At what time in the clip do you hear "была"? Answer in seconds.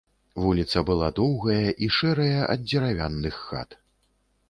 0.87-1.09